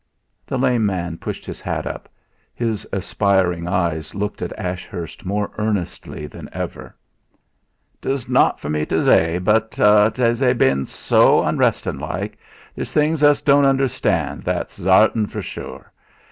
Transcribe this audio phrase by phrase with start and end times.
[0.47, 2.09] The lame man pushed his hat up;
[2.55, 6.95] his aspiring eyes looked at Ashurst more earnestly than ever.
[8.01, 9.45] "'Tes not for me to zay that
[9.77, 12.35] but 'tes they bein' so unrestin'like.
[12.73, 15.91] There's things us don' understand, that's zartin, for zure.